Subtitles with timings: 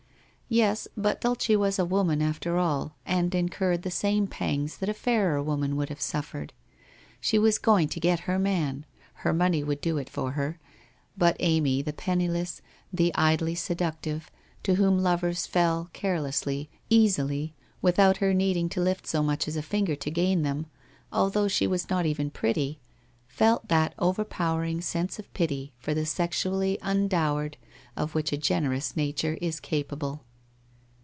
[0.53, 4.93] Yes, but Dulce was a woman after all, and incurred the same pangs that a
[4.93, 6.51] fairer woman would have suffered.
[7.21, 8.85] She was going to get her man;
[9.23, 10.59] her money would do it for her,
[11.17, 12.61] but Amy, the penniless,
[12.91, 14.29] the idly seductive,
[14.63, 19.55] to whom lovers fell, care lessly, easily, without her needing to lift so much as
[19.55, 20.65] a finger to gain them,
[21.13, 22.77] although she was not even pretty,
[23.25, 27.55] felt that overpowering sense of pity for the sexually undowered
[27.95, 30.25] of which a generous nature is capable.